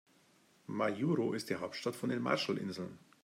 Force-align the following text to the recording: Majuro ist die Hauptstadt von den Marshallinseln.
Majuro 0.67 1.33
ist 1.33 1.51
die 1.51 1.57
Hauptstadt 1.57 1.95
von 1.95 2.09
den 2.09 2.23
Marshallinseln. 2.23 2.97